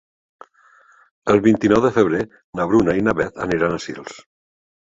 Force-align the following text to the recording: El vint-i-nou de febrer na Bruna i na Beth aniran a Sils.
El 1.33 1.43
vint-i-nou 1.47 1.83
de 1.87 1.93
febrer 1.99 2.23
na 2.61 2.67
Bruna 2.73 2.97
i 3.03 3.07
na 3.09 3.17
Beth 3.21 3.41
aniran 3.49 3.77
a 3.79 3.83
Sils. 3.89 4.19